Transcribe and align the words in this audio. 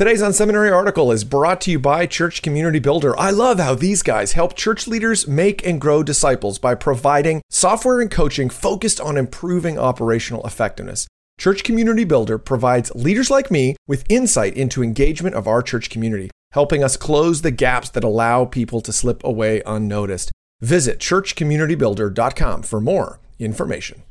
Today's 0.00 0.22
Unseminary 0.22 0.74
article 0.74 1.12
is 1.12 1.24
brought 1.24 1.60
to 1.60 1.70
you 1.70 1.78
by 1.78 2.06
Church 2.06 2.40
Community 2.40 2.78
Builder. 2.78 3.14
I 3.20 3.28
love 3.30 3.58
how 3.58 3.74
these 3.74 4.02
guys 4.02 4.32
help 4.32 4.56
church 4.56 4.88
leaders 4.88 5.28
make 5.28 5.66
and 5.66 5.78
grow 5.78 6.02
disciples 6.02 6.58
by 6.58 6.74
providing 6.74 7.42
software 7.50 8.00
and 8.00 8.10
coaching 8.10 8.48
focused 8.48 8.98
on 8.98 9.18
improving 9.18 9.78
operational 9.78 10.42
effectiveness. 10.46 11.06
Church 11.38 11.62
Community 11.64 12.04
Builder 12.04 12.38
provides 12.38 12.90
leaders 12.94 13.30
like 13.30 13.50
me 13.50 13.76
with 13.86 14.06
insight 14.08 14.56
into 14.56 14.82
engagement 14.82 15.34
of 15.34 15.46
our 15.46 15.60
church 15.60 15.90
community, 15.90 16.30
helping 16.52 16.82
us 16.82 16.96
close 16.96 17.42
the 17.42 17.50
gaps 17.50 17.90
that 17.90 18.02
allow 18.02 18.46
people 18.46 18.80
to 18.80 18.94
slip 18.94 19.22
away 19.22 19.60
unnoticed. 19.66 20.32
Visit 20.62 20.98
churchcommunitybuilder.com 20.98 22.62
for 22.62 22.80
more 22.80 23.20
information. 23.38 24.02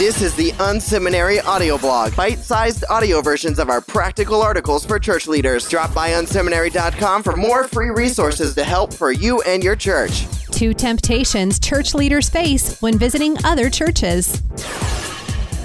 This 0.00 0.22
is 0.22 0.34
the 0.34 0.52
Unseminary 0.52 1.44
audio 1.44 1.76
blog, 1.76 2.16
bite-sized 2.16 2.86
audio 2.88 3.20
versions 3.20 3.58
of 3.58 3.68
our 3.68 3.82
practical 3.82 4.40
articles 4.40 4.82
for 4.82 4.98
church 4.98 5.26
leaders. 5.26 5.68
Drop 5.68 5.92
by 5.92 6.12
unseminary.com 6.12 7.22
for 7.22 7.36
more 7.36 7.68
free 7.68 7.90
resources 7.90 8.54
to 8.54 8.64
help 8.64 8.94
for 8.94 9.12
you 9.12 9.42
and 9.42 9.62
your 9.62 9.76
church. 9.76 10.24
Two 10.52 10.72
temptations 10.72 11.58
church 11.58 11.92
leaders 11.92 12.30
face 12.30 12.80
when 12.80 12.96
visiting 12.96 13.36
other 13.44 13.68
churches. 13.68 14.40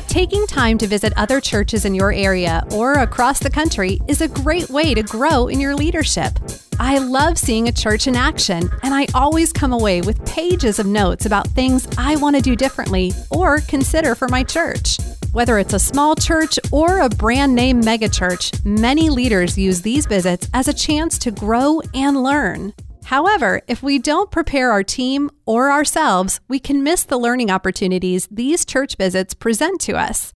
Taking 0.09 0.45
time 0.48 0.77
to 0.79 0.88
visit 0.88 1.13
other 1.15 1.40
churches 1.40 1.85
in 1.85 1.95
your 1.95 2.12
area 2.12 2.62
or 2.73 2.95
across 2.95 3.40
the 3.40 3.49
country 3.49 4.02
is 4.09 4.20
a 4.20 4.27
great 4.27 4.70
way 4.70 4.93
to 4.93 5.02
grow 5.02 5.48
in 5.48 5.62
your 5.62 5.76
leadership. 5.76 6.38
I 6.79 6.97
love 6.97 7.38
seeing 7.38 7.67
a 7.67 7.71
church 7.71 8.07
in 8.07 8.15
action, 8.15 8.70
and 8.84 8.93
I 8.93 9.07
always 9.13 9.53
come 9.53 9.71
away 9.71 10.02
with 10.02 10.25
pages 10.25 10.77
of 10.77 10.85
notes 10.85 11.25
about 11.25 11.48
things 11.48 11.88
I 11.98 12.17
want 12.17 12.35
to 12.35 12.41
do 12.41 12.55
differently 12.55 13.13
or 13.31 13.61
consider 13.61 14.13
for 14.13 14.27
my 14.27 14.43
church. 14.43 14.98
Whether 15.31 15.57
it's 15.57 15.73
a 15.73 15.79
small 15.79 16.15
church 16.15 16.59
or 16.71 16.99
a 16.99 17.09
brand 17.09 17.55
name 17.55 17.81
megachurch, 17.81 18.65
many 18.65 19.09
leaders 19.09 19.57
use 19.57 19.81
these 19.81 20.05
visits 20.05 20.49
as 20.53 20.67
a 20.67 20.73
chance 20.73 21.17
to 21.20 21.31
grow 21.31 21.81
and 21.93 22.21
learn. 22.21 22.73
However, 23.05 23.62
if 23.68 23.81
we 23.81 23.99
don't 23.99 24.31
prepare 24.31 24.71
our 24.71 24.84
team 24.84 25.29
or 25.46 25.71
ourselves, 25.71 26.41
we 26.48 26.59
can 26.59 26.84
miss 26.84 27.03
the 27.03 27.18
learning 27.18 27.51
opportunities 27.51 28.27
these 28.29 28.65
church 28.65 28.98
visits 28.98 29.34
present 29.34 29.79
to 29.81 29.93
us. 29.93 30.34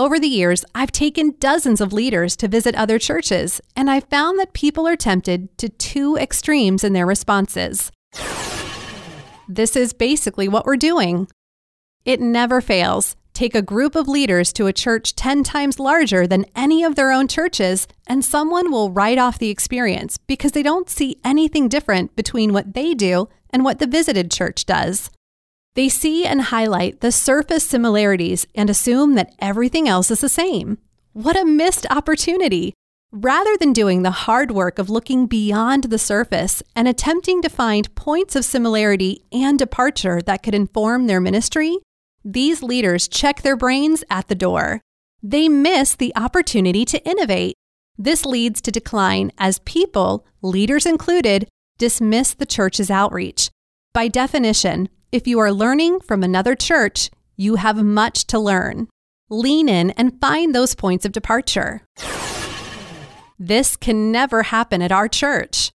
Over 0.00 0.18
the 0.18 0.28
years, 0.28 0.64
I've 0.74 0.92
taken 0.92 1.34
dozens 1.40 1.78
of 1.78 1.92
leaders 1.92 2.34
to 2.36 2.48
visit 2.48 2.74
other 2.74 2.98
churches, 2.98 3.60
and 3.76 3.90
I've 3.90 4.08
found 4.08 4.38
that 4.38 4.54
people 4.54 4.88
are 4.88 4.96
tempted 4.96 5.58
to 5.58 5.68
two 5.68 6.16
extremes 6.16 6.82
in 6.82 6.94
their 6.94 7.04
responses. 7.04 7.92
This 9.46 9.76
is 9.76 9.92
basically 9.92 10.48
what 10.48 10.64
we're 10.64 10.76
doing. 10.76 11.28
It 12.06 12.18
never 12.18 12.62
fails. 12.62 13.14
Take 13.34 13.54
a 13.54 13.60
group 13.60 13.94
of 13.94 14.08
leaders 14.08 14.54
to 14.54 14.68
a 14.68 14.72
church 14.72 15.14
10 15.16 15.44
times 15.44 15.78
larger 15.78 16.26
than 16.26 16.46
any 16.56 16.82
of 16.82 16.94
their 16.94 17.12
own 17.12 17.28
churches, 17.28 17.86
and 18.06 18.24
someone 18.24 18.72
will 18.72 18.90
write 18.90 19.18
off 19.18 19.38
the 19.38 19.50
experience 19.50 20.16
because 20.16 20.52
they 20.52 20.62
don't 20.62 20.88
see 20.88 21.18
anything 21.26 21.68
different 21.68 22.16
between 22.16 22.54
what 22.54 22.72
they 22.72 22.94
do 22.94 23.28
and 23.50 23.64
what 23.64 23.80
the 23.80 23.86
visited 23.86 24.30
church 24.30 24.64
does. 24.64 25.10
They 25.74 25.88
see 25.88 26.24
and 26.26 26.42
highlight 26.42 27.00
the 27.00 27.12
surface 27.12 27.64
similarities 27.64 28.46
and 28.54 28.68
assume 28.68 29.14
that 29.14 29.34
everything 29.38 29.88
else 29.88 30.10
is 30.10 30.20
the 30.20 30.28
same. 30.28 30.78
What 31.12 31.38
a 31.38 31.44
missed 31.44 31.86
opportunity! 31.90 32.74
Rather 33.12 33.56
than 33.56 33.72
doing 33.72 34.02
the 34.02 34.10
hard 34.12 34.52
work 34.52 34.78
of 34.78 34.88
looking 34.88 35.26
beyond 35.26 35.84
the 35.84 35.98
surface 35.98 36.62
and 36.76 36.86
attempting 36.86 37.42
to 37.42 37.48
find 37.48 37.92
points 37.96 38.36
of 38.36 38.44
similarity 38.44 39.24
and 39.32 39.58
departure 39.58 40.20
that 40.22 40.44
could 40.44 40.54
inform 40.54 41.06
their 41.06 41.20
ministry, 41.20 41.76
these 42.24 42.62
leaders 42.62 43.08
check 43.08 43.42
their 43.42 43.56
brains 43.56 44.04
at 44.10 44.28
the 44.28 44.36
door. 44.36 44.80
They 45.22 45.48
miss 45.48 45.96
the 45.96 46.12
opportunity 46.14 46.84
to 46.84 47.04
innovate. 47.04 47.54
This 47.98 48.24
leads 48.24 48.60
to 48.62 48.70
decline 48.70 49.32
as 49.38 49.58
people, 49.60 50.24
leaders 50.40 50.86
included, 50.86 51.48
dismiss 51.78 52.34
the 52.34 52.46
church's 52.46 52.90
outreach. 52.90 53.50
By 53.92 54.06
definition, 54.06 54.88
if 55.12 55.26
you 55.26 55.38
are 55.40 55.52
learning 55.52 56.00
from 56.00 56.22
another 56.22 56.54
church, 56.54 57.10
you 57.36 57.56
have 57.56 57.82
much 57.82 58.26
to 58.26 58.38
learn. 58.38 58.88
Lean 59.28 59.68
in 59.68 59.90
and 59.92 60.20
find 60.20 60.54
those 60.54 60.74
points 60.74 61.04
of 61.04 61.12
departure. 61.12 61.82
This 63.38 63.76
can 63.76 64.12
never 64.12 64.44
happen 64.44 64.82
at 64.82 64.92
our 64.92 65.08
church. 65.08 65.70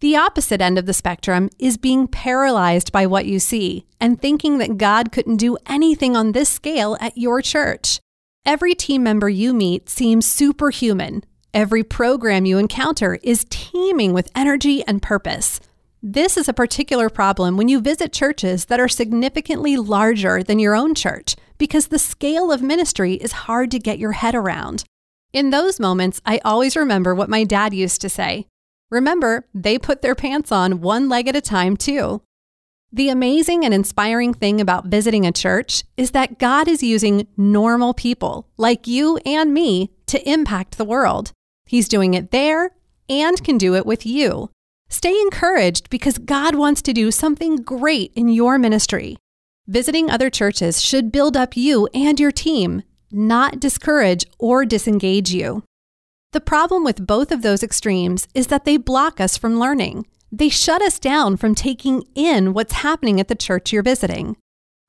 The 0.00 0.16
opposite 0.16 0.60
end 0.60 0.78
of 0.78 0.86
the 0.86 0.92
spectrum 0.92 1.50
is 1.58 1.76
being 1.76 2.08
paralyzed 2.08 2.92
by 2.92 3.06
what 3.06 3.26
you 3.26 3.38
see 3.38 3.86
and 4.00 4.20
thinking 4.20 4.58
that 4.58 4.78
God 4.78 5.12
couldn't 5.12 5.36
do 5.36 5.56
anything 5.66 6.16
on 6.16 6.32
this 6.32 6.48
scale 6.48 6.96
at 7.00 7.18
your 7.18 7.42
church. 7.42 8.00
Every 8.46 8.74
team 8.74 9.02
member 9.02 9.28
you 9.28 9.54
meet 9.54 9.88
seems 9.88 10.26
superhuman. 10.26 11.24
Every 11.52 11.82
program 11.82 12.44
you 12.44 12.58
encounter 12.58 13.18
is 13.22 13.46
teeming 13.48 14.12
with 14.12 14.30
energy 14.34 14.84
and 14.86 15.00
purpose. 15.00 15.60
This 16.06 16.36
is 16.36 16.50
a 16.50 16.52
particular 16.52 17.08
problem 17.08 17.56
when 17.56 17.68
you 17.68 17.80
visit 17.80 18.12
churches 18.12 18.66
that 18.66 18.78
are 18.78 18.88
significantly 18.88 19.78
larger 19.78 20.42
than 20.42 20.58
your 20.58 20.76
own 20.76 20.94
church 20.94 21.34
because 21.56 21.86
the 21.86 21.98
scale 21.98 22.52
of 22.52 22.60
ministry 22.60 23.14
is 23.14 23.32
hard 23.32 23.70
to 23.70 23.78
get 23.78 23.98
your 23.98 24.12
head 24.12 24.34
around. 24.34 24.84
In 25.32 25.48
those 25.48 25.80
moments, 25.80 26.20
I 26.26 26.42
always 26.44 26.76
remember 26.76 27.14
what 27.14 27.30
my 27.30 27.42
dad 27.44 27.72
used 27.72 28.02
to 28.02 28.10
say 28.10 28.46
Remember, 28.90 29.48
they 29.54 29.78
put 29.78 30.02
their 30.02 30.14
pants 30.14 30.52
on 30.52 30.82
one 30.82 31.08
leg 31.08 31.26
at 31.26 31.36
a 31.36 31.40
time, 31.40 31.74
too. 31.74 32.20
The 32.92 33.08
amazing 33.08 33.64
and 33.64 33.72
inspiring 33.72 34.34
thing 34.34 34.60
about 34.60 34.88
visiting 34.88 35.24
a 35.24 35.32
church 35.32 35.84
is 35.96 36.10
that 36.10 36.38
God 36.38 36.68
is 36.68 36.82
using 36.82 37.28
normal 37.38 37.94
people 37.94 38.50
like 38.58 38.86
you 38.86 39.16
and 39.24 39.54
me 39.54 39.90
to 40.08 40.30
impact 40.30 40.76
the 40.76 40.84
world. 40.84 41.32
He's 41.64 41.88
doing 41.88 42.12
it 42.12 42.30
there 42.30 42.72
and 43.08 43.42
can 43.42 43.56
do 43.56 43.74
it 43.74 43.86
with 43.86 44.04
you. 44.04 44.50
Stay 44.88 45.18
encouraged 45.20 45.90
because 45.90 46.18
God 46.18 46.54
wants 46.54 46.82
to 46.82 46.92
do 46.92 47.10
something 47.10 47.56
great 47.56 48.12
in 48.14 48.28
your 48.28 48.58
ministry. 48.58 49.16
Visiting 49.66 50.10
other 50.10 50.30
churches 50.30 50.82
should 50.82 51.12
build 51.12 51.36
up 51.36 51.56
you 51.56 51.88
and 51.94 52.20
your 52.20 52.32
team, 52.32 52.82
not 53.10 53.60
discourage 53.60 54.26
or 54.38 54.64
disengage 54.64 55.32
you. 55.32 55.62
The 56.32 56.40
problem 56.40 56.84
with 56.84 57.06
both 57.06 57.30
of 57.30 57.42
those 57.42 57.62
extremes 57.62 58.28
is 58.34 58.48
that 58.48 58.64
they 58.64 58.76
block 58.76 59.20
us 59.20 59.36
from 59.36 59.60
learning. 59.60 60.06
They 60.30 60.48
shut 60.48 60.82
us 60.82 60.98
down 60.98 61.36
from 61.36 61.54
taking 61.54 62.02
in 62.14 62.52
what's 62.54 62.72
happening 62.74 63.20
at 63.20 63.28
the 63.28 63.36
church 63.36 63.72
you're 63.72 63.84
visiting. 63.84 64.36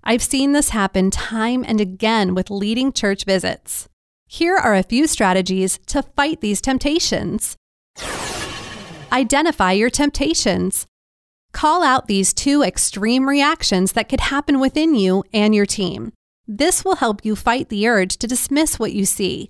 I've 0.03 0.23
seen 0.23 0.51
this 0.51 0.69
happen 0.69 1.12
time 1.12 1.63
and 1.67 1.79
again 1.79 2.35
with 2.35 2.50
leading 2.50 2.91
church 2.91 3.25
visits. 3.25 3.88
Here 4.27 4.56
are 4.56 4.75
a 4.75 4.83
few 4.83 5.07
strategies 5.07 5.79
to 5.88 6.01
fight 6.01 6.41
these 6.41 6.62
temptations. 6.62 7.56
Identify 9.15 9.71
your 9.71 9.89
temptations. 9.89 10.85
Call 11.53 11.81
out 11.81 12.07
these 12.07 12.33
two 12.33 12.61
extreme 12.61 13.27
reactions 13.27 13.93
that 13.93 14.09
could 14.09 14.19
happen 14.19 14.59
within 14.59 14.93
you 14.93 15.23
and 15.33 15.55
your 15.55 15.65
team. 15.65 16.11
This 16.47 16.85
will 16.85 16.97
help 16.97 17.25
you 17.25 17.35
fight 17.35 17.69
the 17.69 17.87
urge 17.87 18.17
to 18.17 18.27
dismiss 18.27 18.77
what 18.77 18.93
you 18.93 19.05
see 19.05 19.49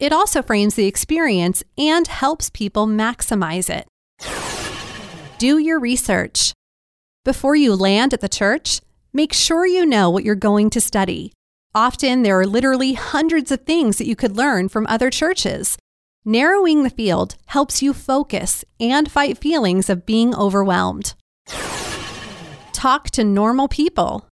it 0.00 0.12
also 0.12 0.42
frames 0.42 0.74
the 0.74 0.86
experience 0.86 1.62
and 1.78 2.06
helps 2.06 2.50
people 2.50 2.86
maximize 2.86 3.70
it. 3.70 3.86
Do 5.38 5.58
your 5.58 5.78
research. 5.78 6.52
Before 7.24 7.54
you 7.56 7.74
land 7.74 8.12
at 8.12 8.20
the 8.20 8.28
church, 8.28 8.80
make 9.12 9.32
sure 9.32 9.66
you 9.66 9.86
know 9.86 10.10
what 10.10 10.24
you're 10.24 10.34
going 10.34 10.70
to 10.70 10.80
study. 10.80 11.32
Often 11.74 12.22
there 12.22 12.38
are 12.38 12.46
literally 12.46 12.94
hundreds 12.94 13.50
of 13.50 13.62
things 13.62 13.98
that 13.98 14.06
you 14.06 14.16
could 14.16 14.36
learn 14.36 14.68
from 14.68 14.86
other 14.88 15.10
churches. 15.10 15.78
Narrowing 16.26 16.84
the 16.84 16.90
field 16.90 17.36
helps 17.46 17.82
you 17.82 17.92
focus 17.92 18.64
and 18.80 19.12
fight 19.12 19.36
feelings 19.36 19.90
of 19.90 20.06
being 20.06 20.34
overwhelmed. 20.34 21.12
Talk 22.72 23.10
to 23.10 23.22
normal 23.22 23.68
people. 23.68 24.26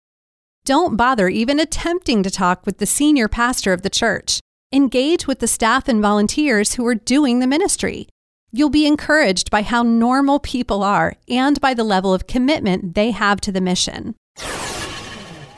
Don't 0.63 0.95
bother 0.95 1.27
even 1.27 1.59
attempting 1.59 2.23
to 2.23 2.31
talk 2.31 2.65
with 2.65 2.77
the 2.77 2.85
senior 2.85 3.27
pastor 3.27 3.73
of 3.73 3.81
the 3.81 3.89
church. 3.89 4.39
Engage 4.71 5.27
with 5.27 5.39
the 5.39 5.49
staff 5.49 5.89
and 5.89 6.01
volunteers 6.01 6.75
who 6.75 6.87
are 6.87 6.95
doing 6.95 7.39
the 7.39 7.47
ministry. 7.47 8.07
You'll 8.53 8.69
be 8.69 8.87
encouraged 8.87 9.51
by 9.51 9.61
how 9.61 9.83
normal 9.83 10.39
people 10.39 10.83
are 10.83 11.15
and 11.27 11.59
by 11.59 11.73
the 11.73 11.83
level 11.83 12.13
of 12.13 12.25
commitment 12.25 12.95
they 12.95 13.11
have 13.11 13.41
to 13.41 13.51
the 13.51 13.59
mission. 13.59 14.15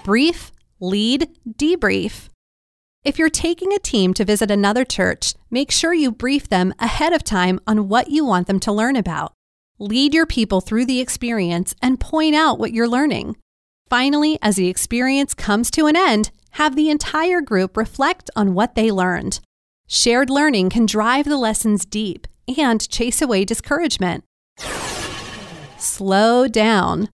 Brief, 0.04 0.52
lead, 0.80 1.30
debrief. 1.48 2.30
If 3.04 3.20
you're 3.20 3.30
taking 3.30 3.74
a 3.74 3.80
team 3.80 4.14
to 4.14 4.24
visit 4.24 4.50
another 4.50 4.86
church, 4.86 5.34
make 5.52 5.72
sure 5.72 5.94
you 5.94 6.10
brief 6.10 6.48
them 6.48 6.74
ahead 6.80 7.12
of 7.12 7.22
time 7.22 7.60
on 7.68 7.90
what 7.90 8.10
you 8.10 8.24
want 8.24 8.48
them 8.48 8.62
to 8.62 8.72
learn 8.72 8.96
about. 8.96 9.34
Lead 9.78 10.14
your 10.14 10.26
people 10.26 10.62
through 10.62 10.86
the 10.86 11.02
experience 11.02 11.76
and 11.82 12.00
point 12.00 12.34
out 12.34 12.60
what 12.60 12.72
you're 12.72 12.88
learning. 12.88 13.36
Finally, 13.90 14.40
as 14.42 14.56
the 14.56 14.70
experience 14.70 15.34
comes 15.34 15.70
to 15.72 15.88
an 15.88 15.98
end, 15.98 16.32
have 16.52 16.78
the 16.78 16.90
entire 16.90 17.42
group 17.42 17.76
reflect 17.76 18.30
on 18.38 18.54
what 18.54 18.76
they 18.76 18.90
learned. 18.90 19.42
Shared 19.86 20.30
learning 20.30 20.70
can 20.70 20.86
drive 20.86 21.26
the 21.26 21.36
lessons 21.36 21.86
deep 21.86 22.26
and 22.58 22.88
chase 22.90 23.22
away 23.22 23.44
discouragement. 23.44 24.24
Slow 25.78 26.48
down. 26.48 27.10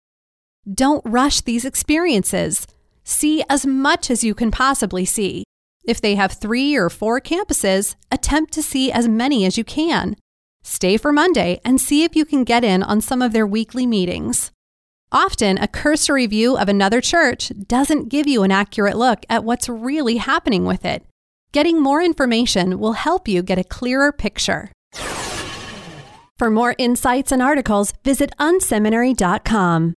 Don't 0.71 1.01
rush 1.03 1.41
these 1.41 1.65
experiences. 1.65 2.67
See 3.03 3.43
as 3.49 3.65
much 3.65 4.11
as 4.11 4.23
you 4.23 4.35
can 4.35 4.51
possibly 4.51 5.03
see. 5.03 5.45
If 5.83 6.01
they 6.01 6.15
have 6.15 6.33
three 6.33 6.75
or 6.75 6.89
four 6.89 7.19
campuses, 7.21 7.95
attempt 8.11 8.53
to 8.53 8.63
see 8.63 8.91
as 8.91 9.07
many 9.07 9.45
as 9.45 9.57
you 9.57 9.63
can. 9.63 10.15
Stay 10.63 10.97
for 10.97 11.11
Monday 11.11 11.61
and 11.65 11.79
see 11.79 12.03
if 12.03 12.15
you 12.15 12.25
can 12.25 12.43
get 12.43 12.63
in 12.63 12.83
on 12.83 13.01
some 13.01 13.21
of 13.21 13.33
their 13.33 13.47
weekly 13.47 13.85
meetings. 13.85 14.51
Often, 15.11 15.57
a 15.57 15.67
cursory 15.67 16.27
view 16.27 16.55
of 16.57 16.69
another 16.69 17.01
church 17.01 17.51
doesn't 17.67 18.09
give 18.09 18.27
you 18.27 18.43
an 18.43 18.51
accurate 18.51 18.97
look 18.97 19.25
at 19.29 19.43
what's 19.43 19.67
really 19.67 20.17
happening 20.17 20.65
with 20.65 20.85
it. 20.85 21.03
Getting 21.51 21.81
more 21.81 22.01
information 22.01 22.79
will 22.79 22.93
help 22.93 23.27
you 23.27 23.41
get 23.41 23.57
a 23.57 23.63
clearer 23.63 24.11
picture. 24.11 24.71
For 26.37 26.51
more 26.51 26.75
insights 26.77 27.31
and 27.31 27.41
articles, 27.41 27.93
visit 28.03 28.31
unseminary.com. 28.39 29.95